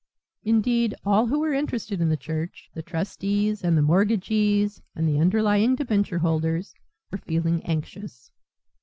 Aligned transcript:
Indeed, 0.43 0.95
all 1.05 1.27
who 1.27 1.37
were 1.37 1.53
interested 1.53 2.01
in 2.01 2.09
the 2.09 2.17
church, 2.17 2.71
the 2.73 2.81
trustees 2.81 3.63
and 3.63 3.77
the 3.77 3.83
mortgagees 3.83 4.81
and 4.95 5.07
the 5.07 5.19
underlying 5.19 5.75
debenture 5.75 6.17
holders, 6.17 6.73
were 7.11 7.19
feeling 7.19 7.61
anxious. 7.65 8.31